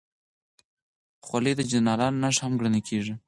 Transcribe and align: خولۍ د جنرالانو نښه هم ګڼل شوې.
خولۍ 1.25 1.53
د 1.57 1.61
جنرالانو 1.71 2.21
نښه 2.23 2.41
هم 2.45 2.53
ګڼل 2.59 2.75
شوې. 2.89 3.13